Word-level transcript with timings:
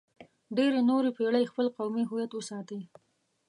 ډېرې 0.57 0.79
نورې 0.89 1.09
پېړۍ 1.17 1.45
خپل 1.51 1.67
قومي 1.77 2.03
هویت 2.09 2.31
وساتئ. 2.33 2.81